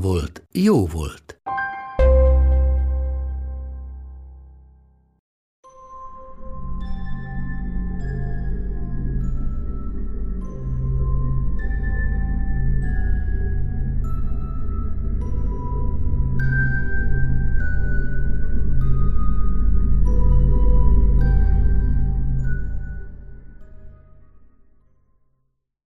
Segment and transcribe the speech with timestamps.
[0.00, 1.40] volt, jó volt.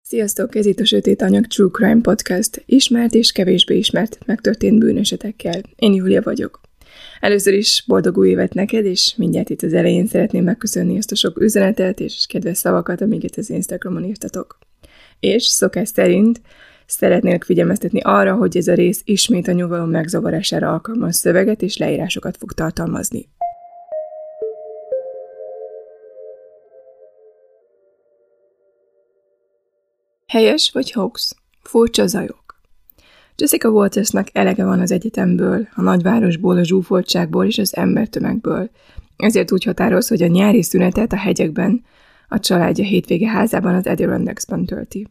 [0.09, 5.61] Sziasztok, ez itt a Sötét Anyag True Crime Podcast, ismert és kevésbé ismert megtörtént bűnösetekkel.
[5.75, 6.61] Én Júlia vagyok.
[7.19, 11.15] Először is boldog új évet neked, és mindjárt itt az elején szeretném megköszönni ezt a
[11.15, 14.57] sok üzenetet és kedves szavakat, amiket az Instagramon írtatok.
[15.19, 16.41] És szokás szerint
[16.85, 22.37] szeretnék figyelmeztetni arra, hogy ez a rész ismét a nyugalom megzavarására alkalmas szöveget és leírásokat
[22.37, 23.29] fog tartalmazni.
[30.29, 31.35] Helyes vagy hoax?
[31.61, 32.61] Furcsa zajok.
[33.35, 38.69] Jessica Waltersnak elege van az egyetembből, a nagyvárosból, a zsúfoltságból és az embertömegből.
[39.17, 41.83] Ezért úgy határoz, hogy a nyári szünetet a hegyekben,
[42.27, 45.07] a családja hétvége házában az Adirondacks-ban tölti.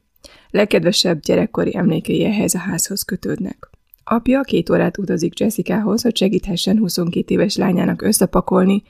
[0.50, 3.70] Legkedvesebb gyerekkori emlékei ehhez a házhoz kötődnek.
[4.04, 8.82] Apja két órát utazik Jessicahoz, hogy segíthessen 22 éves lányának összepakolni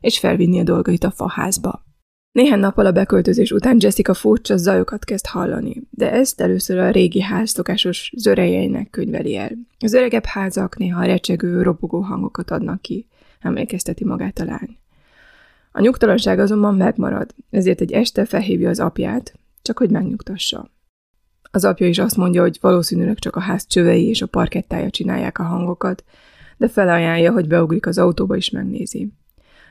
[0.00, 1.84] és felvinni a dolgait a faházba.
[2.32, 7.20] Néhány nappal a beköltözés után Jessica furcsa zajokat kezd hallani, de ezt először a régi
[7.20, 9.50] ház szokásos zörejeinek könyveli el.
[9.78, 13.06] Az öregebb házak néha recsegő, robogó hangokat adnak ki,
[13.40, 14.76] emlékezteti magát a lány.
[15.72, 20.70] A nyugtalanság azonban megmarad, ezért egy este felhívja az apját, csak hogy megnyugtassa.
[21.50, 25.38] Az apja is azt mondja, hogy valószínűleg csak a ház csövei és a parkettája csinálják
[25.38, 26.04] a hangokat,
[26.56, 29.12] de felajánlja, hogy beugrik az autóba és megnézi.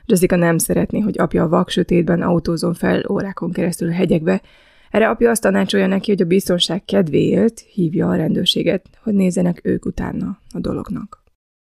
[0.06, 4.42] Jessica nem szeretné, hogy apja a vak sötétben autózon fel órákon keresztül a hegyekbe,
[4.90, 9.84] erre apja azt tanácsolja neki, hogy a biztonság kedvéért hívja a rendőrséget, hogy nézzenek ők
[9.84, 11.22] utána a dolognak.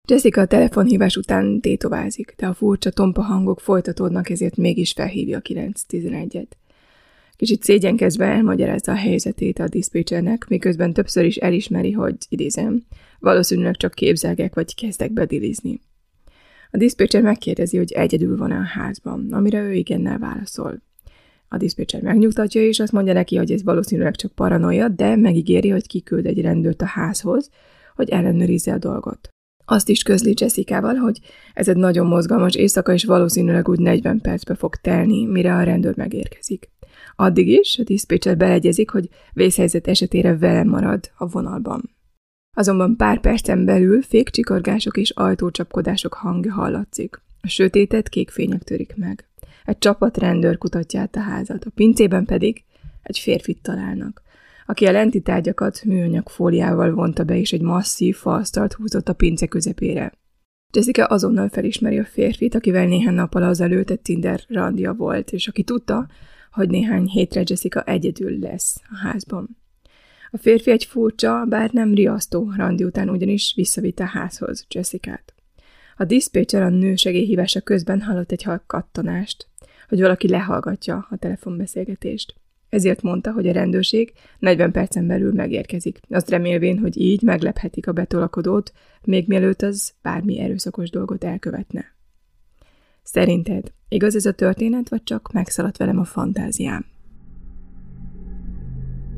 [0.10, 5.42] Jessica a telefonhívás után tétovázik, de a furcsa tompa hangok folytatódnak, ezért mégis felhívja a
[5.42, 6.48] 911-et.
[7.36, 12.86] Kicsit szégyenkezve elmagyarázza a helyzetét a diszpécsernek, miközben többször is elismeri, hogy, idézem,
[13.20, 15.82] valószínűleg csak képzelgek vagy kezdek bedilizni.
[16.72, 20.82] A diszpécser megkérdezi, hogy egyedül van-e a házban, amire ő igennel válaszol.
[21.50, 25.88] A diszpécser megnyugtatja, és azt mondja neki, hogy ez valószínűleg csak paranoia, de megígéri, hogy
[25.88, 27.50] kiküld egy rendőrt a házhoz,
[27.96, 29.30] hogy ellenőrizze a dolgot.
[29.66, 31.20] Azt is közli Jessica-val, hogy
[31.54, 35.98] ez egy nagyon mozgalmas éjszaka, és valószínűleg úgy 40 percbe fog telni, mire a rendőr
[35.98, 36.70] megérkezik.
[37.16, 41.97] Addig is a diszpécser beegyezik, hogy vészhelyzet esetére vele marad a vonalban.
[42.58, 47.22] Azonban pár percen belül fékcsikorgások és ajtócsapkodások hangja hallatszik.
[47.42, 49.28] A sötétet kék fények törik meg.
[49.66, 52.64] Egy csapat rendőr kutatja át a házat, a pincében pedig
[53.04, 54.22] egy férfit találnak,
[54.66, 59.48] aki a lenti tárgyakat műanyag fóliával vonta be, és egy masszív faasztalt húzott a pince
[59.48, 60.14] közepére.
[60.74, 65.64] Jessica azonnal felismeri a férfit, akivel néhány nappal azelőtt egy Tinder randia volt, és aki
[65.64, 66.08] tudta,
[66.52, 69.58] hogy néhány hétre Jessica egyedül lesz a házban.
[70.32, 75.34] A férfi egy furcsa, bár nem riasztó randi után ugyanis visszavitte a házhoz Jessica-t.
[75.98, 79.48] A diszpécser a nő segélyhívása közben hallott egy kattanást,
[79.90, 82.36] hogy valaki lehallgatja a telefonbeszélgetést.
[82.70, 87.92] Ezért mondta, hogy a rendőrség 40 percen belül megérkezik, azt remélvén, hogy így meglephetik a
[87.92, 88.72] betolakodót,
[89.04, 91.86] még mielőtt az bármi erőszakos dolgot elkövetne.
[93.04, 96.86] Szerinted igaz ez a történet, vagy csak megszaladt velem a fantáziám?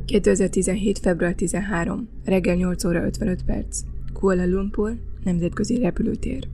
[0.10, 1.00] 2017.
[1.00, 2.08] február 13.
[2.26, 3.80] reggel 8 óra 55 perc.
[4.14, 6.48] Kuala Lumpur, nemzetközi repülőtér.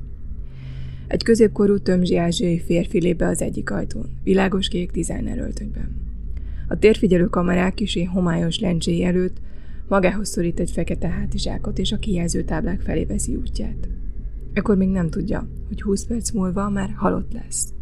[1.07, 5.95] Egy középkorú tömzsi ázsiai férfi lép be az egyik ajtón, világos kék designer öltönyben.
[6.67, 9.37] A térfigyelő kamerák kisé homályos lencséi előtt
[9.87, 13.87] magához szorít egy fekete hátizsákot, és a kijelző táblák felé veszi útját.
[14.53, 17.73] Ekkor még nem tudja, hogy 20 perc múlva már halott lesz.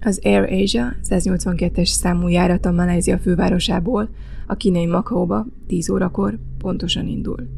[0.00, 4.08] Az Air Asia 182-es számú járata Malázia fővárosából
[4.52, 7.48] a kínai Makaóba 10 órakor pontosan indul.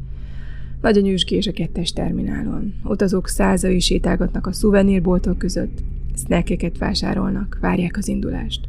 [0.81, 2.73] Nagy a nyűsgés a kettes terminálon.
[2.83, 5.83] Utazók százai sétálgatnak a szuvenírboltok között,
[6.15, 8.67] snackeket vásárolnak, várják az indulást.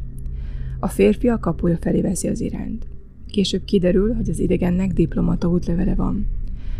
[0.79, 2.85] A férfi a kapuja felé veszi az irányt.
[3.27, 6.27] Később kiderül, hogy az idegennek diplomata útlevele van.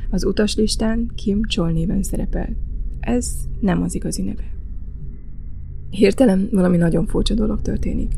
[0.10, 2.50] Az utaslistán Kim Chol néven szerepel.
[3.00, 4.52] Ez nem az igazi neve.
[5.90, 8.12] Hirtelen valami nagyon furcsa dolog történik.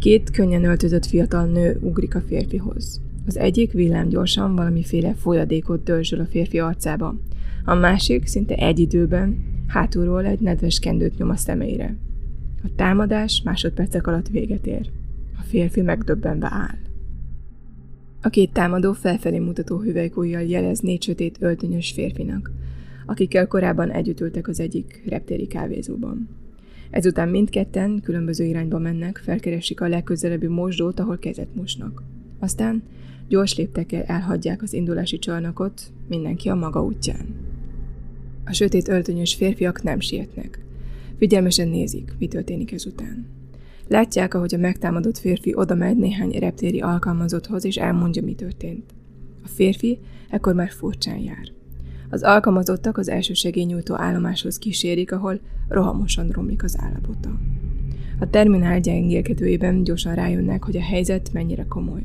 [0.00, 3.00] Két könnyen öltözött fiatal nő ugrik a férfihoz.
[3.26, 7.14] Az egyik villám gyorsan valamiféle folyadékot dörzsöl a férfi arcába,
[7.64, 11.96] a másik szinte egy időben hátulról egy nedves kendőt nyom a szemeire.
[12.64, 14.90] A támadás másodpercek alatt véget ér.
[15.38, 16.78] A férfi megdöbbenve áll.
[18.22, 22.50] A két támadó felfelé mutató hüvelykújjal jelez négy sötét öltönyös férfinak,
[23.06, 26.28] akikkel korábban együtt ültek az egyik reptéri kávézóban.
[26.90, 32.02] Ezután mindketten különböző irányba mennek, felkeresik a legközelebbi mosdót, ahol kezet mosnak.
[32.38, 32.82] Aztán
[33.28, 37.26] gyors léptekkel elhagyják az indulási csarnokot, mindenki a maga útján.
[38.44, 40.64] A sötét öltönyös férfiak nem sietnek.
[41.18, 43.26] Figyelmesen nézik, mi történik ezután.
[43.88, 48.94] Látják, ahogy a megtámadott férfi oda megy néhány reptéri alkalmazotthoz, és elmondja, mi történt.
[49.44, 49.98] A férfi
[50.30, 51.57] ekkor már furcsán jár.
[52.10, 57.38] Az alkalmazottak az első segélynyújtó állomáshoz kísérik, ahol rohamosan romlik az állapota.
[58.18, 62.02] A terminál gyengélkedőjében gyorsan rájönnek, hogy a helyzet mennyire komoly.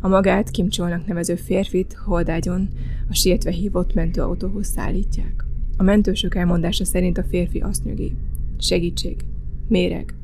[0.00, 2.68] A magát Kimcsolnak nevező férfit holdágyon
[3.10, 5.44] a sietve hívott mentőautóhoz szállítják.
[5.76, 8.12] A mentősök elmondása szerint a férfi azt nyögi.
[8.58, 9.24] Segítség.
[9.68, 10.14] Méreg.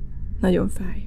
[0.41, 1.07] Nagyon fáj.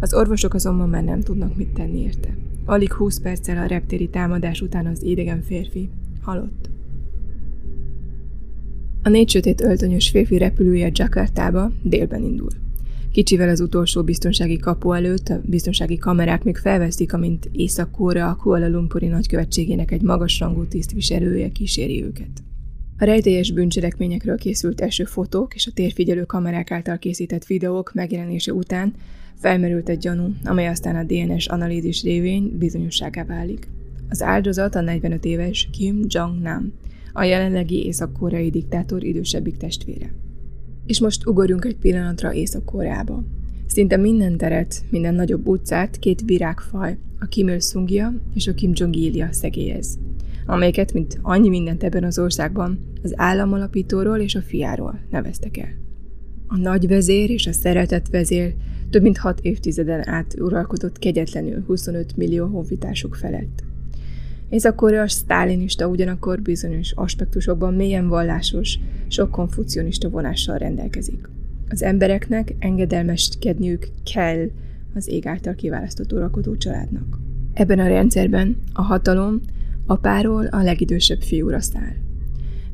[0.00, 2.36] Az orvosok azonban már nem tudnak mit tenni érte.
[2.64, 5.88] Alig 20 perccel a reptéri támadás után az idegen férfi
[6.22, 6.65] halott.
[9.06, 12.50] A négy sötét öltönyös férfi repülője Jakartába délben indul.
[13.12, 18.68] Kicsivel az utolsó biztonsági kapu előtt a biztonsági kamerák még felveszik, amint Észak-Korea a Kuala
[18.68, 22.42] Lumpuri nagykövetségének egy magasrangú tisztviselője kíséri őket.
[22.98, 28.94] A rejtélyes bűncselekményekről készült első fotók és a térfigyelő kamerák által készített videók megjelenése után
[29.34, 33.68] felmerült egy gyanú, amely aztán a DNS analízis révén bizonyosságá válik.
[34.08, 36.72] Az áldozat a 45 éves Kim Jong-nam,
[37.16, 40.12] a jelenlegi észak-koreai diktátor idősebbik testvére.
[40.86, 43.24] És most ugorjunk egy pillanatra Észak-Koreába.
[43.66, 49.28] Szinte minden teret, minden nagyobb utcát két virágfaj, a Kim Il-sungja és a Kim Jong-ilja
[49.30, 49.98] szegélyez,
[50.46, 55.74] amelyeket, mint annyi mindent ebben az országban, az államalapítóról és a fiáról neveztek el.
[56.46, 58.54] A nagy vezér és a szeretett vezér
[58.90, 63.64] több mint hat évtizeden át uralkodott kegyetlenül 25 millió honfitársuk felett.
[64.48, 68.78] Észak-Korea sztálinista ugyanakkor bizonyos aspektusokban mélyen vallásos,
[69.08, 71.28] sok konfucionista vonással rendelkezik.
[71.68, 74.50] Az embereknek engedelmeskedniük kell
[74.94, 77.18] az ég által kiválasztott uralkodó családnak.
[77.52, 79.40] Ebben a rendszerben a hatalom
[79.86, 81.94] apáról a legidősebb fiúra száll.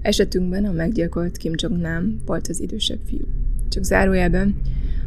[0.02, 3.24] Esetünkben a meggyilkolt Kim Jong-nam volt az idősebb fiú.
[3.68, 4.54] Csak zárójelben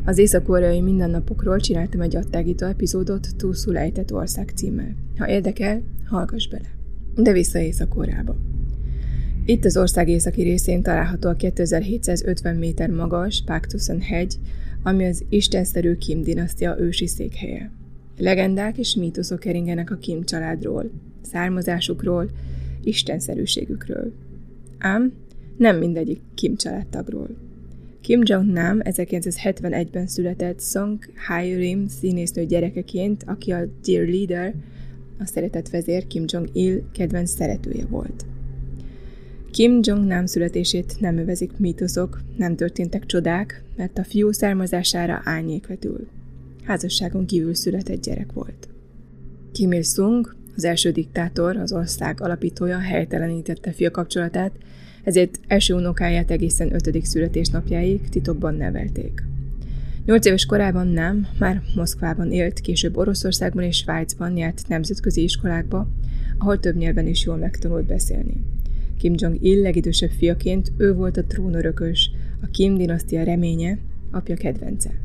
[0.05, 4.95] az észak-koreai mindennapokról csináltam egy attágító epizódot túlszul ejtett ország címmel.
[5.17, 6.69] Ha érdekel, hallgass bele.
[7.15, 8.35] De vissza Észak-Koreába.
[9.45, 14.35] Itt az ország északi részén található a 2750 méter magas Paktusan hegy,
[14.83, 17.71] ami az istenszerű Kim dinasztia ősi székhelye.
[18.17, 20.89] Legendák és mítoszok keringenek a Kim családról,
[21.21, 22.29] származásukról,
[22.83, 24.13] istenszerűségükről.
[24.77, 25.13] Ám
[25.57, 27.44] nem mindegyik Kim családtagról.
[28.05, 34.53] Kim Jong-nam 1971-ben született Song Hae-rim színésznő gyerekeként, aki a Dear Leader,
[35.19, 38.25] a szeretett vezér Kim Jong-il kedvenc szeretője volt.
[39.51, 46.07] Kim Jong-nam születését nem övezik mítoszok, nem történtek csodák, mert a fiú származására árnyék vetül.
[46.63, 48.69] Házasságon kívül született gyerek volt.
[49.51, 54.51] Kim Il-sung, az első diktátor, az ország alapítója helytelenítette fia kapcsolatát,
[55.03, 59.23] ezért első unokáját egészen ötödik születésnapjáig titokban nevelték.
[60.05, 65.87] Nyolc éves korában nem, már Moszkvában élt, később Oroszországban és Svájcban járt nemzetközi iskolákba,
[66.37, 68.43] ahol több nyelven is jól megtanult beszélni.
[68.97, 73.77] Kim Jong-il legidősebb fiaként ő volt a trónörökös, a Kim dinasztia reménye,
[74.11, 75.04] apja kedvence.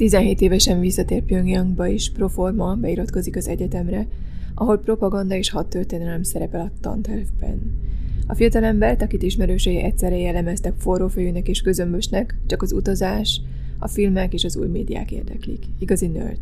[0.00, 4.06] 17 évesen visszatér Pyongyangba és proforma beiratkozik az egyetemre,
[4.54, 7.78] ahol propaganda és hadtörténelem szerepel a tantervben.
[8.26, 13.40] A fiatalembert, akit ismerősei egyszerre jellemeztek forrófejűnek és közömbösnek, csak az utazás,
[13.78, 15.64] a filmek és az új médiák érdeklik.
[15.78, 16.40] Igazi nerd.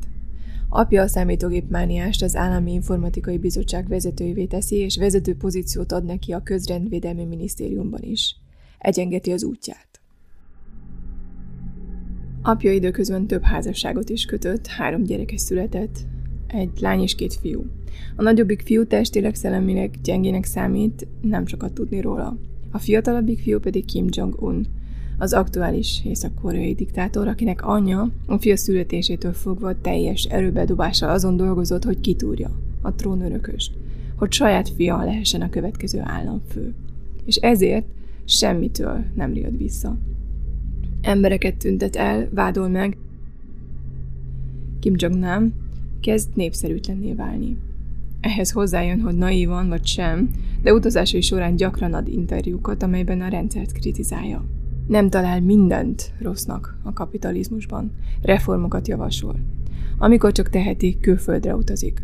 [0.68, 6.32] Apja a számítógép mániást az Állami Informatikai Bizottság vezetőjévé teszi, és vezető pozíciót ad neki
[6.32, 8.36] a Közrendvédelmi Minisztériumban is.
[8.78, 9.88] Egyengeti az útját.
[12.42, 15.99] Apja időközben több házasságot is kötött, három gyereke született,
[16.47, 17.64] egy lány és két fiú.
[18.16, 22.37] A nagyobbik fiú testileg szellemileg gyengének számít, nem sokat tudni róla.
[22.71, 24.66] A fiatalabbik fiú pedig Kim Jong-un.
[25.18, 32.00] az aktuális észak-koreai diktátor, akinek anyja a fia születésétől fogva teljes erőbedobással azon dolgozott, hogy
[32.00, 32.50] kitúrja
[32.83, 33.73] a trónörököst,
[34.16, 36.75] hogy saját fia lehessen a következő államfő.
[37.25, 37.87] És ezért
[38.25, 39.97] semmitől nem riad vissza.
[41.02, 42.97] Embereket tüntet el, vádol meg.
[44.81, 45.52] Kim Jong-nam
[46.00, 47.57] kezd népszerűtlenné válni.
[48.21, 50.31] Ehhez hozzájön, hogy naívan vagy sem,
[50.62, 54.45] de utazásai során gyakran ad interjúkat, amelyben a rendszert kritizálja.
[54.87, 57.93] Nem talál mindent rossznak a kapitalizmusban.
[58.23, 59.37] Reformokat javasol.
[59.99, 62.02] Amikor csak teheti, külföldre utazik.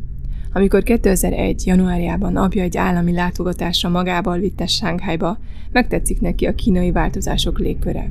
[0.52, 1.66] Amikor 2001.
[1.66, 5.38] januárjában apja egy állami látogatásra magával vitte Sánkhájba,
[5.72, 8.10] megtetszik neki a kínai változások légköre.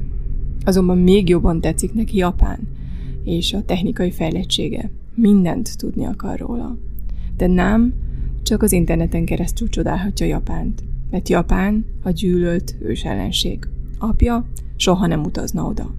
[0.66, 2.60] Azonban még jobban tetszik neki Japán
[3.24, 4.90] és a technikai fejlettsége.
[5.16, 6.78] Mindent tudni akar róla.
[7.38, 7.94] De nem
[8.44, 13.68] csak az interneten keresztül csodálhatja Japánt, mert Japán a gyűlölt ős ellenség.
[13.98, 15.96] Apja soha nem utazna oda.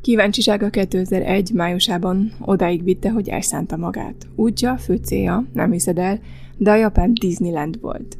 [0.00, 4.26] Kíváncsisága 2001 májusában odáig vitte, hogy elszánta magát.
[4.34, 6.20] Útja, fő célja, nem hiszed el,
[6.56, 8.16] de a Japán Disneyland volt.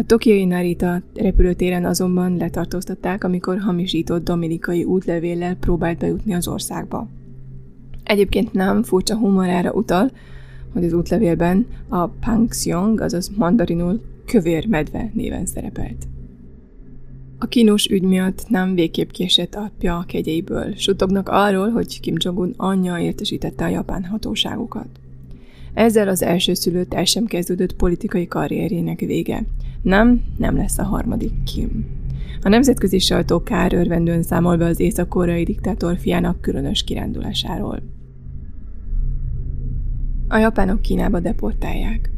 [0.00, 7.08] A tokiai Narita repülőtéren azonban letartóztatták, amikor hamisított dominikai útlevéllel próbált bejutni az országba.
[8.04, 10.10] Egyébként nem furcsa humorára utal,
[10.72, 16.06] hogy az útlevélben a Pangxiong, azaz mandarinul kövér medve néven szerepelt.
[17.38, 20.74] A kínos ügy miatt nem végképp késett apja a kegyeiből.
[20.76, 24.88] Sutognak arról, hogy Kim Jong-un anyja értesítette a japán hatóságokat.
[25.74, 29.44] Ezzel az első szülött el sem kezdődött politikai karrierjének vége.
[29.88, 31.86] Nem, nem lesz a harmadik Kim.
[32.42, 37.82] A nemzetközi sajtó kár örvendően számol be az észak-koreai diktátor fiának különös kirándulásáról.
[40.28, 42.10] A japánok Kínába deportálják.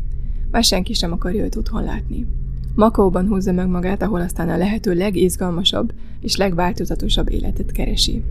[0.51, 2.27] Már senki sem akarja őt otthon látni.
[2.75, 8.23] Makaóban húzza meg magát, ahol aztán a lehető legizgalmasabb és legváltozatosabb életet keresi.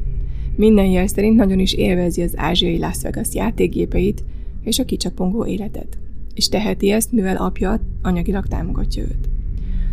[0.56, 4.24] Minden jel szerint nagyon is élvezi az ázsiai Las Vegas játékgépeit
[4.62, 5.98] és a kicsapongó életet.
[6.40, 9.30] És teheti ezt, mivel apja anyagilag támogatja őt.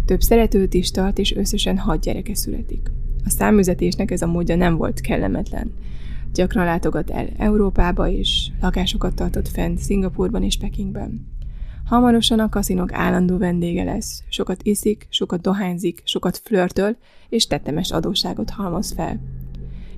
[0.04, 2.90] Több szeretőt is tart, és összesen hat gyereke születik.
[3.24, 5.72] A számüzetésnek ez a módja nem volt kellemetlen.
[6.34, 11.26] Gyakran látogat el Európába, és lakásokat tartott fent Szingapurban és Pekingben.
[11.84, 14.22] Hamarosan a kaszinok állandó vendége lesz.
[14.28, 16.96] Sokat iszik, sokat dohányzik, sokat flörtöl,
[17.28, 19.20] és tetemes adósságot halmoz fel.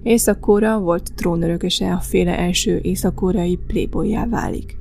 [0.03, 4.78] észak volt trónörököse a féle első észak-koreai playboyjá válik.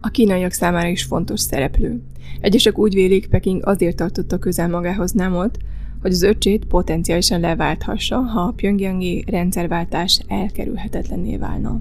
[0.00, 2.00] A kínaiak számára is fontos szereplő.
[2.40, 5.58] Egyesek úgy vélik, Peking azért tartotta közel magához Namot,
[6.02, 11.80] hogy az öcsét potenciálisan leválthassa, ha a pyongyangi rendszerváltás elkerülhetetlenné válna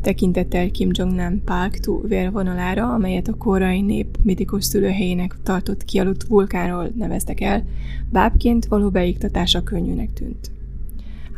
[0.00, 7.40] tekintettel Kim Jong-nam Park-tu vérvonalára, amelyet a korai nép mitikus szülőhelyének tartott kialudt vulkánról neveztek
[7.40, 7.64] el,
[8.10, 10.50] bábként való beiktatása könnyűnek tűnt.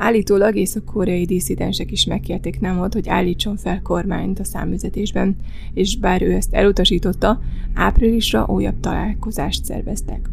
[0.03, 5.37] Állítólag észak-koreai disszidensek is megkérték Nemot, hogy állítson fel kormányt a számüzetésben,
[5.75, 7.41] és bár ő ezt elutasította,
[7.75, 10.31] áprilisra újabb találkozást szerveztek.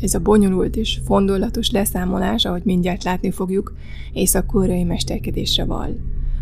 [0.00, 3.76] Ez a bonyolult és fondolatos leszámolás, ahogy mindjárt látni fogjuk,
[4.12, 5.96] észak-koreai mesterkedésre val.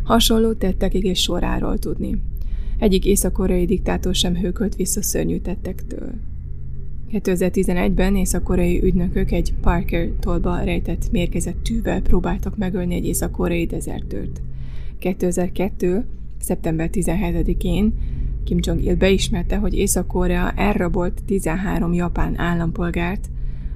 [0.04, 2.20] Hasonló tettekig és soráról tudni.
[2.78, 6.10] Egyik észak-koreai diktátor sem hőkölt vissza szörnyű tettektől.
[7.12, 14.42] 2011-ben észak-koreai ügynökök egy Parker tolba rejtett mérkezett tűvel próbáltak megölni egy észak-koreai dezertőrt.
[14.98, 16.04] 2002.
[16.38, 17.94] szeptember 17-én
[18.44, 23.30] Kim Jong-il beismerte, hogy Észak-Korea elrabolt 13 japán állampolgárt,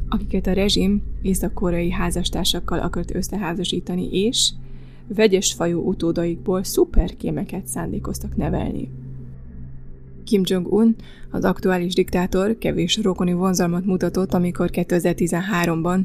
[0.08, 4.50] akiket a rezsim észak-koreai házastársakkal akart összeházasítani, és
[5.14, 8.88] vegyes fajú utódaikból szuperkémeket szándékoztak nevelni.
[10.24, 10.96] Kim Jong-un,
[11.30, 16.00] az aktuális diktátor kevés rokoni vonzalmat mutatott, amikor 2013-ban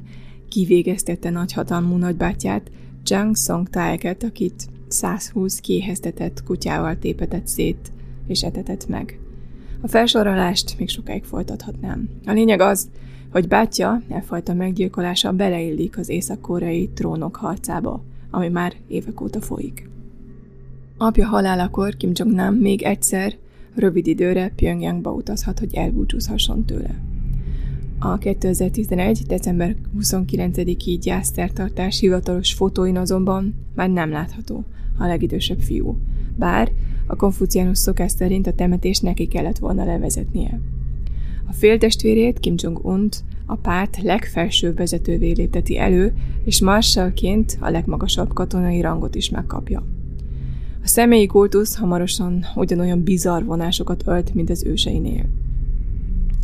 [0.50, 2.72] kivégeztette nagyhatalmú nagybátyját,
[3.04, 7.92] Jang Song Taeket, akit 120 kéheztetett kutyával tépetett szét
[8.28, 9.20] és etetett meg.
[9.82, 12.10] A felsorolást még sokáig folytathatnám.
[12.26, 12.90] A lényeg az,
[13.32, 18.02] hogy bátyja e fajta meggyilkolása beleillik az észak-koreai trónok harcába–
[18.36, 19.90] ami már évek óta folyik.
[20.98, 23.36] Apja halálakor Kim Jong-nam még egyszer,
[23.76, 27.02] rövid időre Pyongyangba utazhat, hogy elbúcsúzhasson tőle.
[28.00, 29.22] A 2011.
[29.28, 34.64] december 29-i gyásztertartás hivatalos fotóin azonban már nem látható
[34.98, 35.98] a legidősebb fiú,
[36.36, 36.72] bár
[37.08, 40.60] a konfuciánus szokás szerint a temetést neki kellett volna levezetnie.
[41.48, 46.14] A féltestvérét, Kim Jong-unt a párt legfelsőbb vezetővé lépteti elő,
[46.44, 49.84] és marsalként a legmagasabb katonai rangot is megkapja.
[50.86, 55.26] A személyi kultusz hamarosan ugyanolyan bizarr vonásokat ölt, mint az őseinél.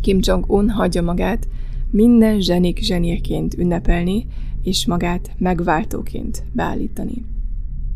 [0.00, 1.48] Kim Jong-un hagyja magát
[1.90, 4.26] minden zsenik zsenieként ünnepelni,
[4.62, 7.24] és magát megváltóként beállítani.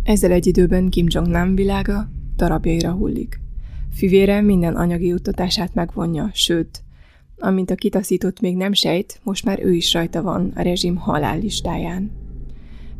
[0.03, 3.41] Ezzel egy időben Kim Jong-nam világa darabjaira hullik.
[3.91, 6.83] Fivére minden anyagi juttatását megvonja, sőt,
[7.38, 12.11] amint a kitaszított még nem sejt, most már ő is rajta van a rezsim halállistáján.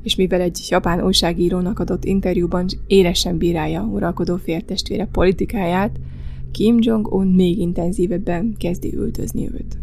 [0.07, 6.01] És mivel egy japán újságírónak adott interjúban élesen bírálja uralkodó féltestvére politikáját,
[6.51, 9.79] Kim Jong-un még intenzívebben kezdi üldözni őt.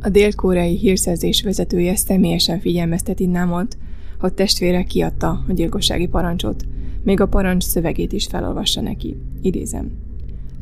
[0.00, 3.76] A dél-koreai hírszerzés vezetője személyesen figyelmezteti Namot,
[4.20, 6.64] hogy testvére kiadta a gyilkossági parancsot,
[7.02, 9.16] még a parancs szövegét is felolvassa neki.
[9.42, 9.90] Idézem.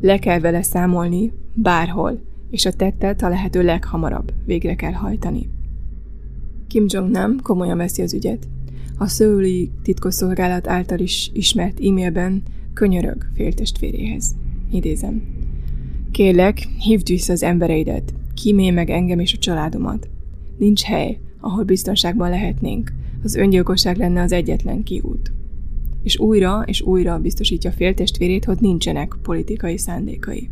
[0.01, 5.49] Le kell vele számolni, bárhol, és a tettet a lehető leghamarabb végre kell hajtani.
[6.67, 8.47] Kim Jong-nam komolyan veszi az ügyet.
[8.97, 12.43] A szőli titkosszolgálat által is ismert e-mailben
[12.73, 14.35] könyörög féltestvéréhez.
[14.71, 15.21] Idézem.
[16.11, 20.09] Kérlek, hívd vissza az embereidet, kímélj meg engem és a családomat.
[20.57, 22.93] Nincs hely, ahol biztonságban lehetnénk.
[23.23, 25.31] Az öngyilkosság lenne az egyetlen kiút.
[26.03, 30.49] És újra és újra biztosítja féltestvérét, hogy nincsenek politikai szándékai.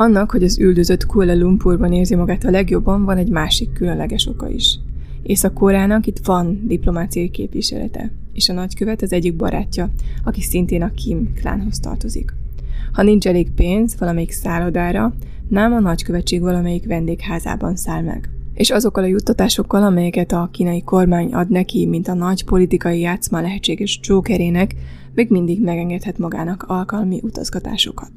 [0.00, 4.48] Annak, hogy az üldözött Kuala Lumpurban érzi magát a legjobban, van egy másik különleges oka
[4.48, 4.78] is.
[5.22, 9.90] Észak-Koreának itt van diplomáciai képviselete, és a nagykövet az egyik barátja,
[10.24, 12.34] aki szintén a Kim klánhoz tartozik.
[12.92, 15.14] Ha nincs elég pénz valamelyik szállodára,
[15.48, 18.28] nem a nagykövetség valamelyik vendégházában száll meg.
[18.54, 23.40] És azokkal a juttatásokkal, amelyeket a kínai kormány ad neki, mint a nagy politikai játszma
[23.40, 24.74] lehetséges csókerének,
[25.14, 28.10] még mindig megengedhet magának alkalmi utazgatásokat.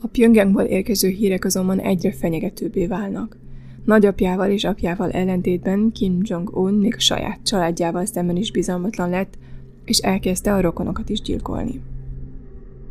[0.00, 3.36] A Pyongyangból érkező hírek azonban egyre fenyegetőbbé válnak.
[3.84, 9.38] Nagyapjával és apjával ellentétben Kim Jong-un még a saját családjával szemben is bizalmatlan lett,
[9.84, 11.80] és elkezdte a rokonokat is gyilkolni.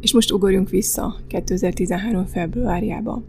[0.01, 2.25] És most ugorjunk vissza 2013.
[2.25, 3.23] februárjába.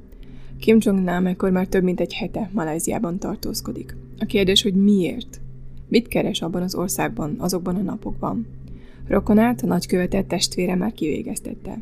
[0.61, 3.97] Kim Jong-nam ekkor már több mint egy hete Malajziában tartózkodik.
[4.18, 5.40] A kérdés, hogy miért?
[5.88, 8.47] Mit keres abban az országban, azokban a napokban?
[9.06, 11.78] Rokonát, a nagykövetet testvére már kivégeztette.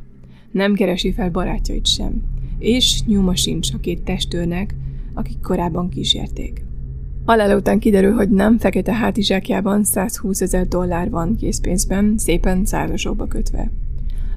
[0.57, 2.23] Nem keresi fel barátjait sem.
[2.59, 4.75] És nyoma sincs a két testőrnek,
[5.15, 6.65] akik korábban kísérték.
[7.25, 13.71] Halál után kiderül, hogy nem fekete hátizsákjában 120 ezer dollár van készpénzben, szépen százasokba kötve.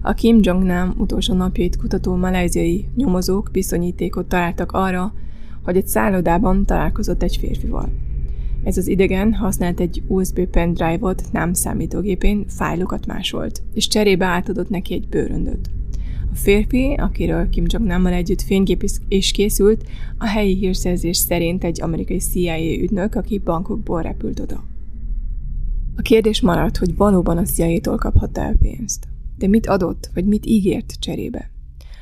[0.02, 5.13] A Kim Jong-nam utolsó napjait kutató malajziai nyomozók bizonyítékot találtak arra,
[5.63, 7.89] hogy egy szállodában találkozott egy férfival.
[8.63, 14.94] Ez az idegen használt egy USB pendrive-ot nem számítógépén, fájlokat másolt, és cserébe átadott neki
[14.94, 15.70] egy bőröndöt.
[16.32, 19.84] A férfi, akiről Kim Jong-nammal együtt fénykép is készült,
[20.18, 24.63] a helyi hírszerzés szerint egy amerikai CIA ügynök, aki bankokból repült oda.
[25.96, 29.08] A kérdés maradt, hogy valóban a CIA-tól kaphatta el pénzt.
[29.38, 31.52] De mit adott, vagy mit ígért cserébe?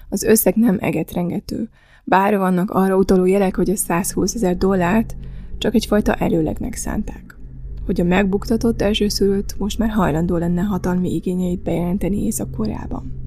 [0.09, 1.69] Az összeg nem egetrengető,
[2.03, 5.15] bár vannak arra utaló jelek, hogy a 120 ezer dollárt
[5.57, 7.37] csak egyfajta előlegnek szánták.
[7.85, 13.26] Hogy a megbuktatott elsőszülött most már hajlandó lenne hatalmi igényeit bejelenteni Észak-Koreában.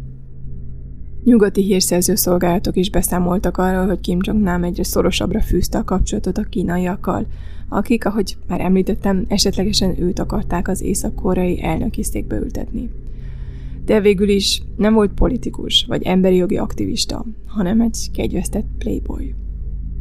[1.24, 6.42] Nyugati hírszerző szolgálatok is beszámoltak arról, hogy Kim Jong-nam egyre szorosabbra fűzte a kapcsolatot a
[6.42, 7.26] kínaiakkal,
[7.68, 12.90] akik, ahogy már említettem, esetlegesen őt akarták az észak-koreai elnöki székbe ültetni
[13.90, 19.35] de végül is nem volt politikus vagy emberi jogi aktivista, hanem egy kegyvesztett playboy.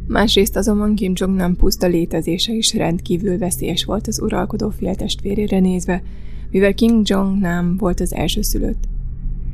[0.06, 6.02] Másrészt azonban Kim Jong nem puszta létezése is rendkívül veszélyes volt az uralkodó féltestvérére nézve,
[6.50, 8.88] mivel Kim Jong nem volt az első szülött.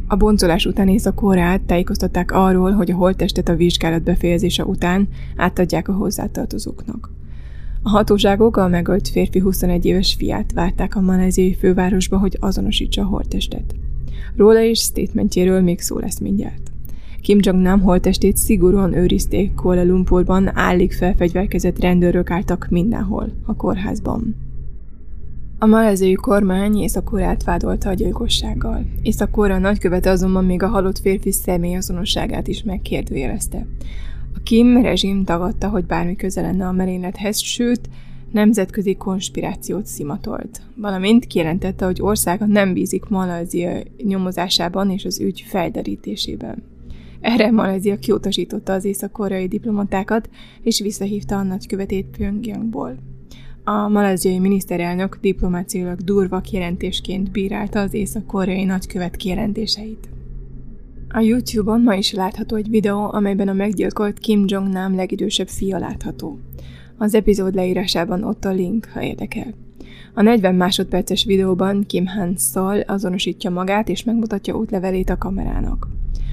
[0.08, 5.92] A boncolás után Észak-Koreát tájékoztatták arról, hogy a holttestet a vizsgálat befejezése után átadják a
[5.92, 7.10] hozzátartozóknak.
[7.82, 13.06] A hatóságok a megölt férfi 21 éves fiát várták a maláziai fővárosba, hogy azonosítsa a
[13.06, 13.74] holttestet.
[14.36, 16.70] Róla és statementjéről még szó lesz mindjárt.
[17.22, 24.45] Kim Jong-nam holtestét szigorúan őrizték Kuala Lumpurban, állig felfegyverkezett rendőrök álltak mindenhol, a kórházban.
[25.58, 28.84] A malezői kormány Észak-Koreát vádolta a gyilkossággal.
[29.02, 33.66] Észak-Korea nagykövete azonban még a halott férfi személyazonosságát is megkérdőjelezte.
[34.34, 37.80] A Kim rezsim tagadta, hogy bármi köze lenne a merénylethez, sőt,
[38.32, 46.62] nemzetközi konspirációt szimatolt, valamint kijelentette, hogy országa nem bízik Malajzia nyomozásában és az ügy felderítésében.
[47.20, 50.28] Erre Malajzia kiutasította az észak-koreai diplomatákat,
[50.62, 52.96] és visszahívta a nagykövetét Pyongyangból.
[53.68, 60.09] A malajziai miniszterelnök diplomáciailag durva kijelentésként bírálta az észak-koreai nagykövet kijelentéseit.
[61.09, 66.38] A YouTube-on ma is látható egy videó, amelyben a meggyilkolt Kim Jong-nam legidősebb fia látható.
[66.96, 69.55] Az epizód leírásában ott a link, ha érdekel.
[70.14, 75.88] A 40 másodperces videóban Kim Han szól azonosítja magát és megmutatja útlevelét a kamerának.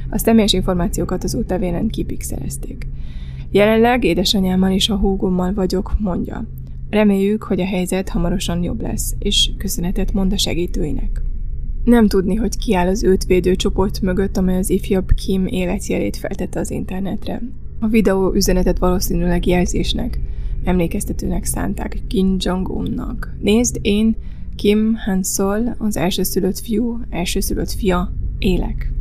[0.09, 2.87] A személyes információkat az útlevélen kipixelezték.
[3.51, 6.45] Jelenleg édesanyámmal és a húgommal vagyok, mondja.
[6.93, 11.21] Reméljük, hogy a helyzet hamarosan jobb lesz, és köszönetet mond a segítőinek.
[11.83, 16.17] Nem tudni, hogy ki áll az őt védő csoport mögött, amely az ifjabb Kim életjelét
[16.17, 17.41] feltette az internetre.
[17.79, 20.19] A videó üzenetet valószínűleg jelzésnek,
[20.63, 23.35] emlékeztetőnek szánták Kim Jong-unnak.
[23.41, 24.15] Nézd, én,
[24.55, 28.91] Kim Han-sol, az elsőszülött fiú, elsőszülött fia, élek.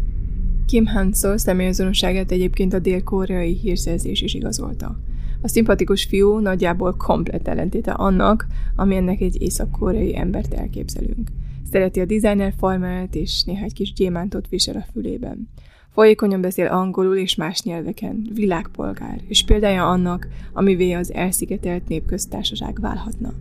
[0.66, 5.00] Kim Han-sol személyazonosságát egyébként a dél-koreai hírszerzés is igazolta.
[5.42, 11.30] A szimpatikus fiú nagyjából komplet ellentéte annak, ami ennek egy észak-koreai embert elképzelünk.
[11.70, 15.48] Szereti a designer farmát, és néha egy kis gyémántot visel a fülében.
[15.92, 23.32] Folyékonyan beszél angolul és más nyelveken, világpolgár, és példája annak, amivé az elszigetelt népköztársaság válhatna.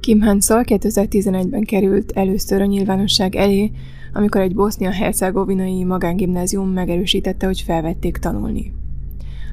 [0.00, 3.70] Kim Hansol 2011-ben került először a nyilvánosság elé,
[4.12, 8.72] amikor egy bosznia-hercegovinai magángimnázium megerősítette, hogy felvették tanulni.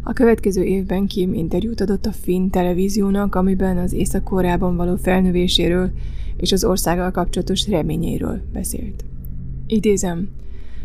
[0.08, 5.92] A következő évben Kim interjút adott a Finn televíziónak, amiben az észak való felnövéséről
[6.38, 9.04] és az országgal kapcsolatos reményeiről beszélt.
[9.68, 10.30] Idézem,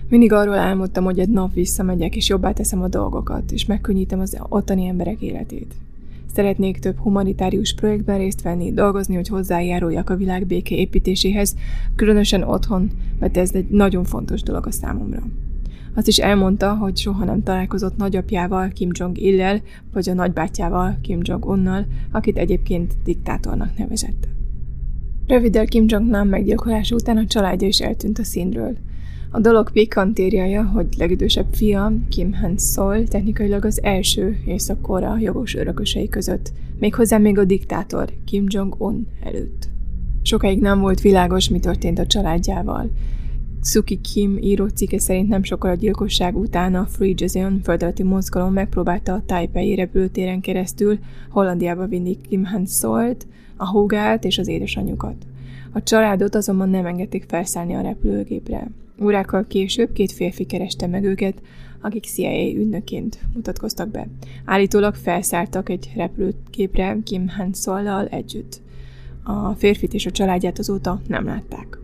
[0.08, 4.36] mindig arról álmodtam, hogy egy nap visszamegyek, és jobbá teszem a dolgokat, és megkönnyítem az
[4.48, 5.74] ottani emberek életét.
[6.34, 11.56] Szeretnék több humanitárius projektben részt venni, dolgozni, hogy hozzájáruljak a világ béke építéséhez,
[11.96, 15.22] különösen otthon, mert ez egy nagyon fontos dolog a számomra.
[15.94, 19.60] Azt is elmondta, hogy soha nem találkozott nagyapjával, Kim Jong-illel,
[19.92, 24.28] vagy a nagybátyjával, Kim Jong-unnal, akit egyébként diktátornak nevezett.
[25.26, 28.76] Röviddel Kim Jong-nam meggyilkolása után a családja is eltűnt a színről.
[29.30, 36.08] A dolog pikantériája, hogy legidősebb fia, Kim Han Sol technikailag az első észak jogos örökösei
[36.08, 39.68] között, méghozzá még a diktátor Kim Jong-un előtt.
[40.22, 42.90] Sokáig nem volt világos, mi történt a családjával.
[43.62, 48.52] Suki Kim író cikke szerint nem sokkal a gyilkosság után a Free Joseon földalatti mozgalom
[48.52, 50.98] megpróbálta a Taipei repülőtéren keresztül
[51.30, 55.26] Hollandiába vinni Kim Han Solt, a húgát és az édesanyjukat.
[55.72, 58.70] A családot azonban nem engedték felszállni a repülőgépre.
[59.02, 61.42] Órákkal később két férfi kereste meg őket,
[61.80, 64.06] akik CIA ügynöként mutatkoztak be.
[64.44, 68.60] Állítólag felszálltak egy repülőgépre Kim Han együtt.
[69.22, 71.79] A férfit és a családját azóta nem látták.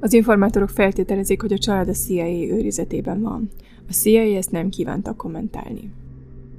[0.00, 3.48] Az informátorok feltételezik, hogy a család a CIA őrizetében van.
[3.88, 5.90] A CIA ezt nem kívánta kommentálni.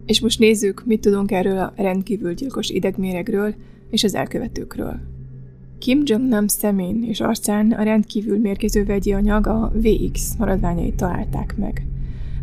[0.05, 3.53] És most nézzük, mit tudunk erről a rendkívül gyilkos idegméregről
[3.89, 4.99] és az elkövetőkről.
[5.79, 11.85] Kim Jong-nam szemén és arcán a rendkívül mérgező vegyi anyag a VX maradványait találták meg.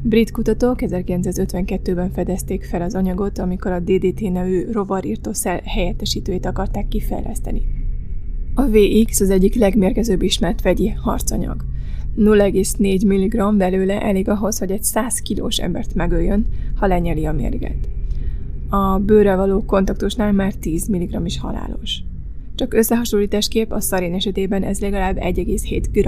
[0.02, 7.85] Brit kutatók 1952-ben fedezték fel az anyagot, amikor a DDT nevű rovarírtószer helyettesítőjét akarták kifejleszteni.
[8.58, 11.64] A VX az egyik legmérgezőbb ismert vegyi harcanyag.
[12.18, 17.88] 0,4 mg belőle elég ahhoz, hogy egy 100 kilós embert megöljön, ha lenyeli a mérget.
[18.68, 22.02] A bőre való kontaktusnál már 10 mg is halálos.
[22.54, 26.06] Csak összehasonlításképp a szarén esetében ez legalább 1,7 g.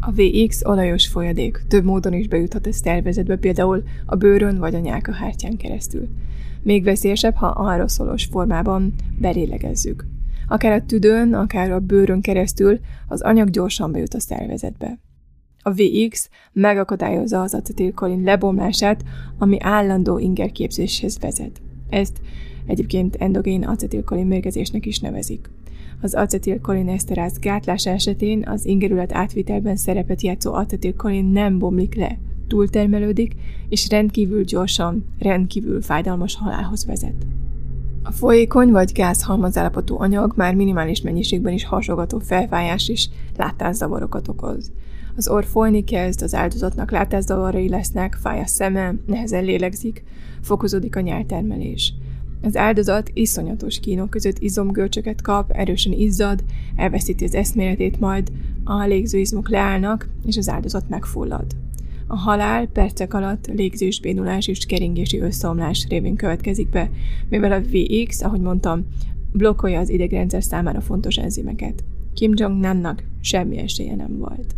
[0.00, 4.78] A VX olajos folyadék, több módon is bejuthat a szervezetbe, például a bőrön vagy a
[4.78, 6.08] nyálkahártyán keresztül.
[6.62, 10.06] Még veszélyesebb, ha aeroszolos formában belélegezzük.
[10.46, 14.98] Akár a tüdőn, akár a bőrön keresztül az anyag gyorsan bejut a szervezetbe.
[15.62, 19.04] A VX megakadályozza az acetilkolin lebomlását,
[19.38, 21.60] ami állandó ingerképzéshez vezet.
[21.90, 22.20] Ezt
[22.66, 25.50] egyébként endogén acetilkolin mérgezésnek is nevezik.
[26.00, 33.34] Az acetilkolin eszteráz gátlása esetén az ingerület átvitelben szerepet játszó acetilkolin nem bomlik le, túltermelődik,
[33.68, 37.26] és rendkívül gyorsan, rendkívül fájdalmas halálhoz vezet.
[38.08, 44.72] A folyékony vagy gázhalmazállapotú anyag már minimális mennyiségben is hasogató felfájás és látászavarokat okoz.
[45.16, 50.04] Az orr folyni kezd, az áldozatnak látászavarai lesznek, fáj a szeme, nehezen lélegzik,
[50.42, 51.94] fokozódik a nyeltermelés.
[52.42, 56.44] Az áldozat iszonyatos kínok között izomgörcsöket kap, erősen izzad,
[56.76, 58.32] elveszíti az eszméletét, majd
[58.64, 61.46] a légzőizmok leállnak, és az áldozat megfullad.
[62.10, 66.90] A halál percek alatt légzősbénulás és keringési összeomlás révén következik be,
[67.28, 68.86] mivel a VX, ahogy mondtam,
[69.32, 71.84] blokkolja az idegrendszer számára fontos enzimeket.
[72.14, 74.54] Kim Jong-namnak semmi esélye nem volt.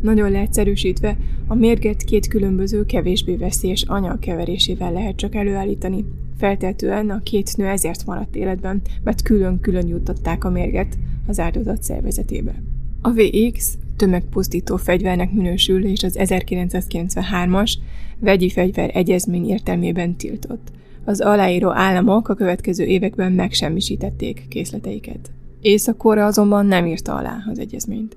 [0.00, 6.04] Nagyon leegyszerűsítve, a mérget két különböző, kevésbé veszélyes anyag keverésével lehet csak előállítani.
[6.36, 12.54] Feltehetően a két nő ezért maradt életben, mert külön-külön juttatták a mérget az áldozat szervezetébe.
[13.00, 17.72] A VX tömegpusztító fegyvernek minősül, és az 1993-as
[18.18, 20.68] vegyi fegyver egyezmény értelmében tiltott.
[21.04, 25.30] Az aláíró államok a következő években megsemmisítették készleteiket.
[25.60, 28.16] észak azonban nem írta alá az egyezményt.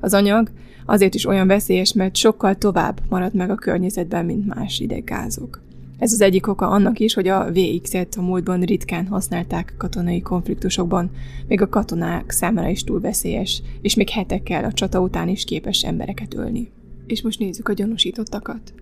[0.00, 0.50] Az anyag
[0.86, 5.67] azért is olyan veszélyes, mert sokkal tovább marad meg a környezetben, mint más ideggázok.
[5.98, 11.10] Ez az egyik oka annak is, hogy a VX-et a múltban ritkán használták katonai konfliktusokban,
[11.46, 15.84] még a katonák számára is túl veszélyes, és még hetekkel a csata után is képes
[15.84, 16.70] embereket ölni.
[17.06, 18.72] És most nézzük a gyanúsítottakat.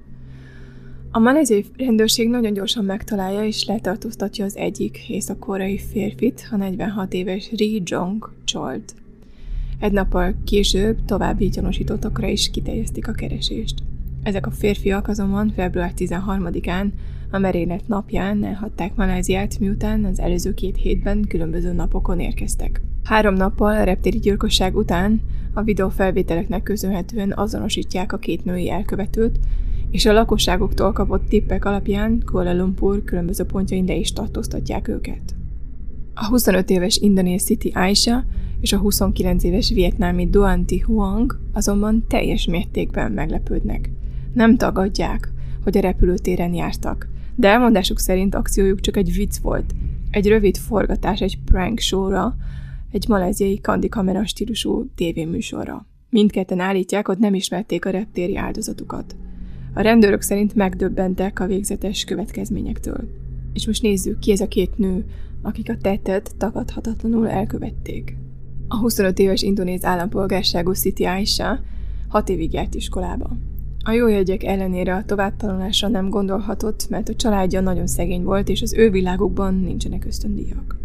[1.10, 7.50] A malezai rendőrség nagyon gyorsan megtalálja és letartóztatja az egyik észak-koreai férfit, a 46 éves
[7.52, 8.94] Ri Jong Cholt.
[9.80, 13.82] Egy nappal később további gyanúsítottakra is kiterjesztik a keresést.
[14.26, 16.86] Ezek a férfiak azonban február 13-án,
[17.30, 22.80] a merénylet napján elhagyták Maláziát, miután az előző két hétben különböző napokon érkeztek.
[23.04, 25.20] Három nappal a reptéri gyilkosság után
[25.52, 29.38] a videófelvételeknek köszönhetően azonosítják a két női elkövetőt,
[29.90, 35.34] és a lakosságoktól kapott tippek alapján Kuala Lumpur különböző pontjain le is tartóztatják őket.
[36.14, 38.24] A 25 éves indonéz City Aisha
[38.60, 43.90] és a 29 éves vietnámi Duan Thi Huang azonban teljes mértékben meglepődnek.
[44.36, 45.32] Nem tagadják,
[45.64, 49.74] hogy a repülőtéren jártak, de elmondásuk szerint akciójuk csak egy vicc volt,
[50.10, 52.36] egy rövid forgatás egy prank showra,
[52.90, 55.86] egy maláziai kamera stílusú tévéműsorra.
[56.10, 59.16] Mindketten állítják, hogy nem ismerték a reptéri áldozatukat.
[59.74, 63.08] A rendőrök szerint megdöbbentek a végzetes következményektől.
[63.52, 65.04] És most nézzük, ki ez a két nő,
[65.42, 68.16] akik a tettet tagadhatatlanul elkövették.
[68.68, 71.58] A 25 éves indonéz állampolgárságú City Aisha
[72.08, 73.36] 6 évig járt iskolába.
[73.88, 78.62] A jó jegyek ellenére a továbbtanulásra nem gondolhatott, mert a családja nagyon szegény volt, és
[78.62, 80.78] az ő világukban nincsenek ösztöndíjak.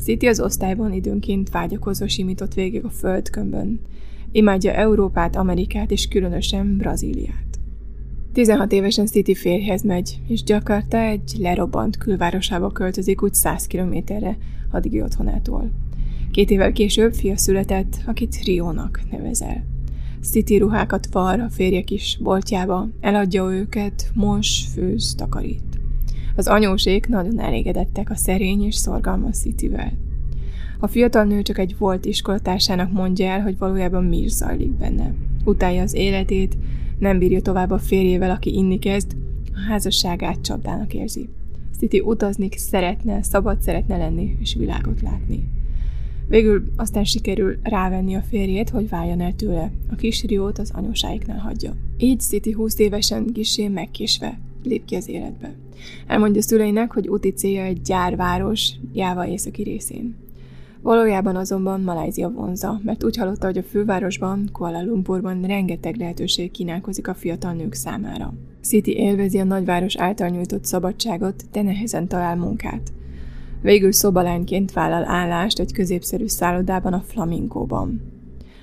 [0.00, 3.80] City az osztályban időnként vágyakozva simított végig a földkömbön.
[4.32, 7.58] Imádja Európát, Amerikát és különösen Brazíliát.
[8.32, 14.36] 16 évesen City férjhez megy, és Jakarta egy lerobbant külvárosába költözik úgy 100 kilométerre
[14.70, 15.70] addigi otthonától.
[16.30, 19.77] Két évvel később fia született, akit Riónak nevezel.
[20.22, 25.80] City ruhákat var a férje kis boltjába, eladja őket, mos, főz, takarít.
[26.36, 29.92] Az anyósék nagyon elégedettek a szerény és szorgalmas Cityvel.
[30.80, 35.14] A fiatal nő csak egy volt iskolatársának mondja el, hogy valójában mi is zajlik benne.
[35.44, 36.56] Utálja az életét,
[36.98, 39.16] nem bírja tovább a férjével, aki inni kezd,
[39.54, 41.28] a házasságát csapdának érzi.
[41.78, 45.57] City utazni szeretne, szabad szeretne lenni, és világot látni.
[46.28, 49.70] Végül aztán sikerül rávenni a férjét, hogy váljon el tőle.
[49.90, 51.74] A kis Riót az anyósáiknál hagyja.
[51.98, 55.54] Így City 20 évesen kisé megkésve lép ki az életbe.
[56.06, 60.16] Elmondja szüleinek, hogy úti célja egy gyárváros Jáva északi részén.
[60.82, 67.08] Valójában azonban Malázia vonza, mert úgy hallotta, hogy a fővárosban, Kuala Lumpurban rengeteg lehetőség kínálkozik
[67.08, 68.34] a fiatal nők számára.
[68.62, 72.92] City élvezi a nagyváros által nyújtott szabadságot, de nehezen talál munkát.
[73.60, 78.00] Végül szobalányként vállal állást egy középszerű szállodában a Flamingóban.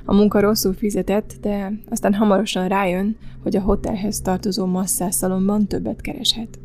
[0.05, 6.59] A munka rosszul fizetett, de aztán hamarosan rájön, hogy a hotelhez tartozó masszászalomban többet kereshet.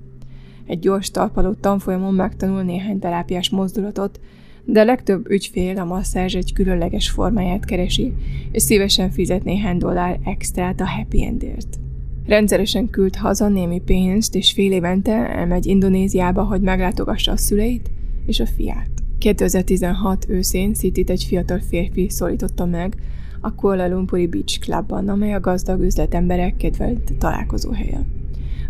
[0.67, 4.21] Egy gyors talpaló tanfolyamon megtanul néhány terápiás mozdulatot,
[4.65, 8.15] de a legtöbb ügyfél a masszázs egy különleges formáját keresi,
[8.51, 11.79] és szívesen fizet néhány dollár extrát a happy endért.
[12.27, 17.91] Rendszeresen küld haza némi pénzt, és fél évente elmegy Indonéziába, hogy meglátogassa a szüleit
[18.27, 18.91] és a fiát.
[19.19, 22.97] 2016 őszén city egy fiatal férfi szólította meg
[23.41, 28.05] a Kuala Lumpuri Beach Clubban, amely a gazdag üzletemberek kedvelt találkozóhelye.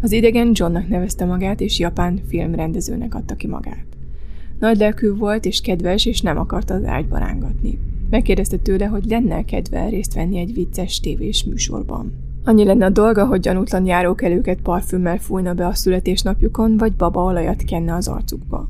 [0.03, 3.87] Az idegen Johnnak nevezte magát, és japán filmrendezőnek adta ki magát.
[4.59, 7.79] Nagy lelkű volt és kedves, és nem akarta az ágyba rángatni.
[8.11, 12.13] Megkérdezte tőle, hogy lenne kedve részt venni egy vicces tévés műsorban.
[12.45, 17.95] Annyi lenne a dolga, hogy gyanútlan járókelőket parfümmel fújna be a születésnapjukon, vagy babaolajat kenne
[17.95, 18.69] az arcukba.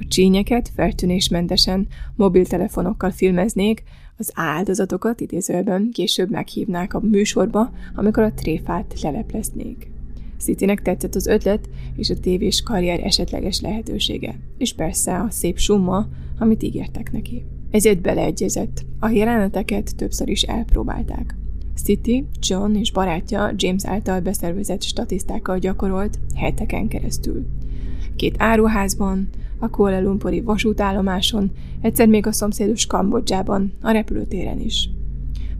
[0.00, 3.82] A csínyeket feltűnésmentesen mobiltelefonokkal filmeznék,
[4.16, 9.90] az áldozatokat idézőben később meghívnák a műsorba, amikor a tréfát lelepleznék.
[10.38, 16.06] Citynek tetszett az ötlet és a tévés karrier esetleges lehetősége, és persze a szép summa,
[16.38, 17.44] amit ígértek neki.
[17.70, 18.84] Ezért beleegyezett.
[19.00, 21.34] A jeleneteket többször is elpróbálták.
[21.74, 27.46] City, John és barátja James által beszervezett statisztákkal gyakorolt heteken keresztül.
[28.16, 29.28] Két áruházban,
[29.64, 31.50] a Kuala Lumpuri vasútállomáson,
[31.80, 34.90] egyszer még a szomszédos Kambodzsában, a repülőtéren is.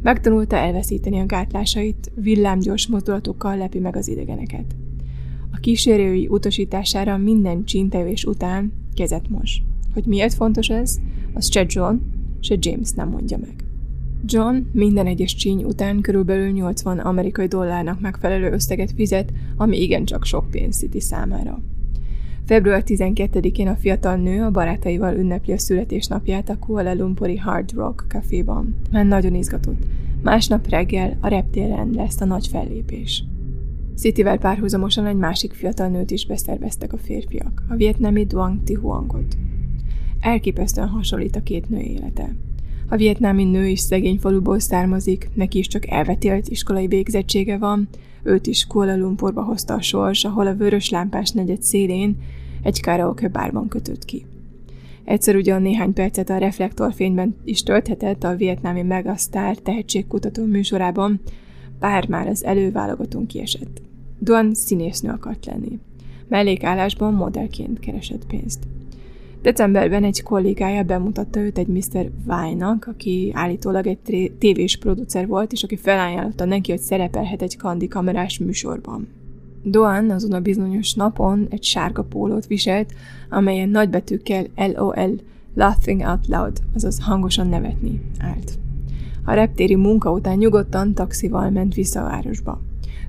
[0.02, 4.74] Megtanulta elveszíteni a gátlásait, villámgyors mozdulatokkal lepi meg az idegeneket.
[5.52, 9.62] A kísérői utasítására minden csíntevés után kezet mos.
[9.94, 10.98] Hogy miért fontos ez,
[11.34, 11.96] az se John,
[12.40, 13.54] se James nem mondja meg.
[14.26, 20.50] John minden egyes csíny után körülbelül 80 amerikai dollárnak megfelelő összeget fizet, ami igencsak sok
[20.50, 21.62] pénz City számára.
[22.46, 28.04] Február 12-én a fiatal nő a barátaival ünnepli a születésnapját a Kuala Lumpuri Hard Rock
[28.08, 28.76] kaféban.
[28.90, 29.82] Már nagyon izgatott.
[30.22, 33.24] Másnap reggel a reptéren lesz a nagy fellépés.
[33.96, 39.36] Cityvel párhuzamosan egy másik fiatal nőt is beszerveztek a férfiak, a vietnámi Duang Thi Huangot.
[40.20, 42.34] Elképesztően hasonlít a két nő élete.
[42.88, 47.88] A vietnámi nő is szegény faluból származik, neki is csak elvetélt iskolai végzettsége van,
[48.22, 52.16] őt is Kuala Lumpurba hozta a sors, ahol a vörös lámpás negyed szélén
[52.62, 54.24] egy karaoke bárban kötött ki.
[55.04, 61.20] Egyszer ugyan néhány percet a reflektorfényben is tölthetett a vietnámi Megasztár tehetségkutató műsorában,
[61.78, 63.82] bár már az előválogatón kiesett.
[64.18, 65.78] Duan színésznő akart lenni.
[66.28, 68.66] Mellékállásban modellként keresett pénzt.
[69.44, 72.10] Decemberben egy kollégája bemutatta őt egy Mr.
[72.24, 77.88] Vine-nak, aki állítólag egy tévés producer volt, és aki felajánlotta neki, hogy szerepelhet egy kandi
[77.88, 79.08] kamerás műsorban.
[79.62, 82.92] Doan azon a bizonyos napon egy sárga pólót viselt,
[83.30, 85.20] amelyen nagybetűkkel LOL,
[85.54, 88.58] Laughing Out Loud, azaz hangosan nevetni állt.
[89.24, 92.60] A reptéri munka után nyugodtan taxival ment vissza a városba.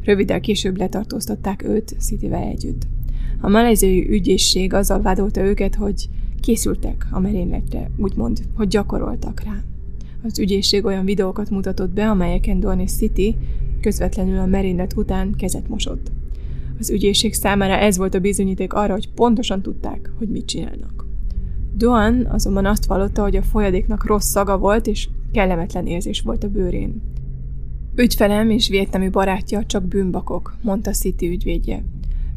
[0.04, 2.82] Röviddel később letartóztatták őt Cityvel együtt.
[3.42, 6.10] A malajziai ügyészség azzal vádolta őket, hogy
[6.46, 9.64] készültek a merényletre, úgymond, hogy gyakoroltak rá.
[10.24, 13.36] Az ügyészség olyan videókat mutatott be, amelyeken Dorney City
[13.82, 16.12] közvetlenül a merénylet után kezet mosott.
[16.80, 21.06] Az ügyészség számára ez volt a bizonyíték arra, hogy pontosan tudták, hogy mit csinálnak.
[21.74, 26.50] Duan azonban azt vallotta, hogy a folyadéknak rossz szaga volt, és kellemetlen érzés volt a
[26.50, 27.02] bőrén.
[27.96, 31.84] Ügyfelem és vietnami barátja csak bűnbakok, mondta City ügyvédje.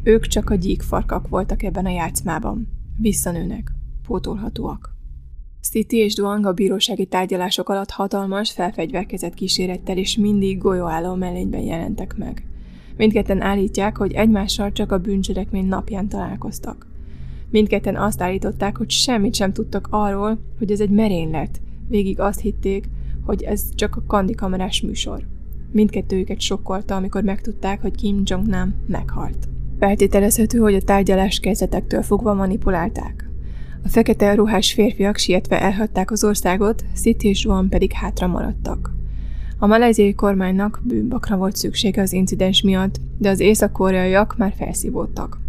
[0.03, 2.67] Ők csak a gyíkfarkak voltak ebben a játszmában.
[2.97, 3.78] Visszanőnek.
[4.09, 4.95] Pótolhatóak.
[5.61, 12.17] City és Duang a bírósági tárgyalások alatt hatalmas, felfegyverkezett kísérettel és mindig golyóálló mellényben jelentek
[12.17, 12.47] meg.
[12.97, 16.87] Mindketten állítják, hogy egymással csak a bűncselekmény napján találkoztak.
[17.49, 21.61] Mindketten azt állították, hogy semmit sem tudtak arról, hogy ez egy merénylet.
[21.87, 22.89] Végig azt hitték,
[23.25, 25.27] hogy ez csak a kandikamerás műsor.
[25.71, 29.47] Mindkettőjüket sokkolta, amikor megtudták, hogy Kim Jong-nam meghalt.
[29.79, 33.28] Feltételezhető, hogy a tárgyalás kezdetektől fogva manipulálták.
[33.83, 38.93] A fekete ruhás férfiak sietve elhagyták az országot, City és Juan pedig hátra maradtak.
[39.57, 45.39] A malajziai kormánynak bűnbakra volt szüksége az incidens miatt, de az észak-koreaiak már felszívódtak.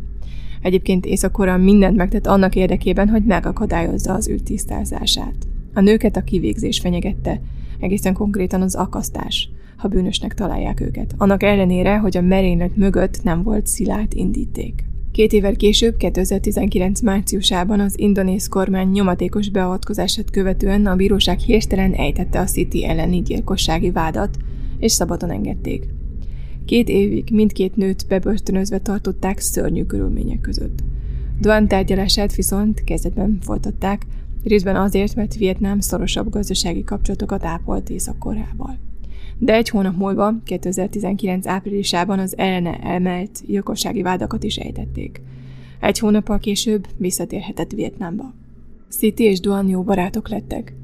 [0.63, 5.35] Egyébként észak mindent megtett annak érdekében, hogy megakadályozza az ügy tisztázását.
[5.75, 7.41] A nőket a kivégzés fenyegette,
[7.81, 13.43] egészen konkrétan az akasztás, ha bűnösnek találják őket, annak ellenére, hogy a merénylet mögött nem
[13.43, 14.90] volt szilárd indíték.
[15.13, 22.41] Két évvel később, 2019 márciusában az indonéz kormány nyomatékos beavatkozását követően a bíróság hirtelen ejtette
[22.41, 24.37] a City elleni gyilkossági vádat,
[24.79, 25.85] és szabadon engedték.
[26.65, 30.83] Két évig mindkét nőt bebörtönözve tartották szörnyű körülmények között.
[31.41, 34.07] Duan tárgyalását viszont kezdetben folytatták,
[34.45, 38.90] részben azért, mert Vietnám szorosabb gazdasági kapcsolatokat ápolt Észak-Koreával
[39.43, 45.23] de egy hónap múlva, 2019 áprilisában az ellene elmelt gyilkossági vádakat is ejtették.
[45.81, 48.35] Egy hónappal később visszatérhetett Vietnámba.
[48.89, 50.75] City és Duan jó barátok lettek.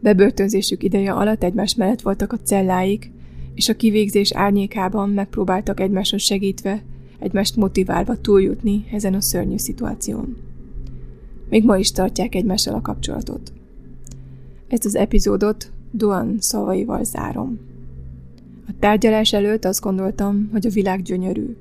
[0.00, 3.10] Bebörtönzésük ideje alatt egymás mellett voltak a celláik,
[3.54, 6.82] és a kivégzés árnyékában megpróbáltak egymáshoz segítve,
[7.18, 10.36] egymást motiválva túljutni ezen a szörnyű szituáción.
[11.48, 13.52] Még ma is tartják egymással a kapcsolatot.
[14.68, 17.70] Ezt az epizódot Duan szavaival zárom.
[18.68, 21.56] A tárgyalás előtt azt gondoltam, hogy a világ gyönyörű,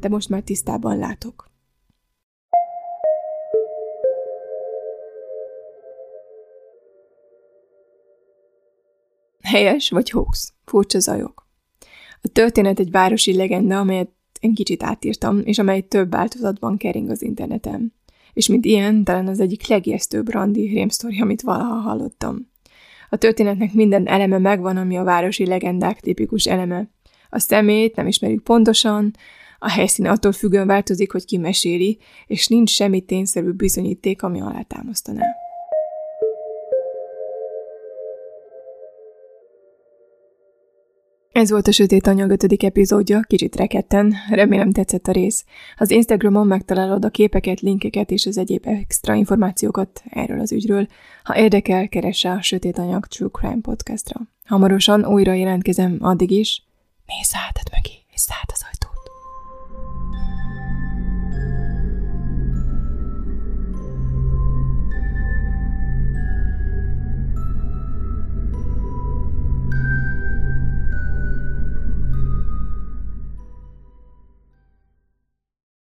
[0.00, 1.50] de most már tisztában látok.
[9.42, 10.52] Helyes vagy hoax?
[10.64, 11.46] Furcsa zajok.
[12.22, 17.22] A történet egy városi legenda, amelyet én kicsit átírtam, és amely több változatban kering az
[17.22, 17.92] interneten.
[18.32, 22.50] És mint ilyen, talán az egyik legijesztőbb randi rémsztori, amit valaha hallottam.
[23.12, 26.88] A történetnek minden eleme megvan, ami a városi legendák tipikus eleme.
[27.30, 29.10] A szemét nem ismerjük pontosan,
[29.58, 35.24] a helyszíne attól függően változik, hogy ki meséli, és nincs semmi tényszerű bizonyíték, ami alátámasztaná.
[41.32, 42.62] Ez volt a Sötét Anyag 5.
[42.62, 45.44] epizódja, kicsit reketten, remélem tetszett a rész.
[45.76, 50.86] Az Instagramon megtalálod a képeket, linkeket és az egyéb extra információkat erről az ügyről.
[51.22, 54.20] Ha érdekel, keresse a Sötét Anyag True Crime podcastra.
[54.44, 56.66] Hamarosan újra jelentkezem, addig is
[57.06, 59.01] mész átad mögé, és szállt az ajtó.